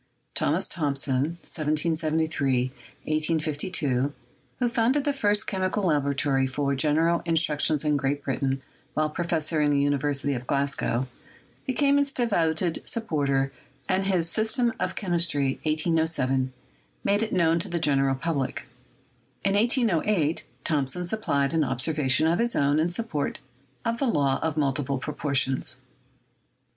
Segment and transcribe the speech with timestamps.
[0.33, 2.71] Thomas Thomson (1773
[3.03, 4.11] 1852),
[4.57, 8.63] who founded the first chemical laboratory for general in struction in Great Britain
[8.95, 11.07] while professor in the Univer sity of Glasgow,
[11.67, 13.51] became its devoted supporter,
[13.87, 16.51] and his "System of Chemistry" (1807)
[17.03, 18.65] made it known to the general public.
[19.45, 23.37] In 1808, Thomson supplied an observation of his own in support
[23.85, 25.77] of the law of multiple proportions.